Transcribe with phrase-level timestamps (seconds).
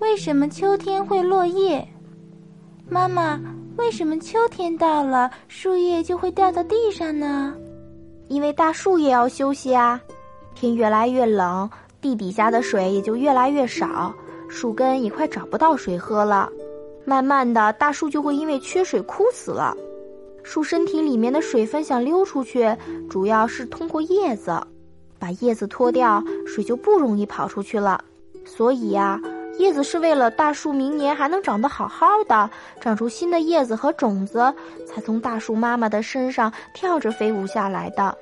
[0.00, 1.86] 为什么秋天会落叶？
[2.88, 3.40] 妈妈，
[3.76, 7.54] 为什么秋天到了，树叶就会掉到地上呢？
[8.28, 10.00] 因为大树也要休息啊。
[10.54, 11.68] 天越来越冷，
[12.00, 14.14] 地底下的水也就越来越少，
[14.48, 16.50] 树根也快找不到水喝了。
[17.04, 19.76] 慢慢的，大树就会因为缺水枯死了。
[20.42, 22.76] 树身体里面的水分想溜出去，
[23.08, 24.60] 主要是通过叶子，
[25.18, 28.02] 把叶子脱掉，水就不容易跑出去了。
[28.44, 29.20] 所以呀，
[29.58, 32.50] 叶子是为了大树明年还能长得好好的，
[32.80, 34.52] 长出新的叶子和种子，
[34.86, 38.16] 才从大树妈妈的身上跳着飞舞下来的。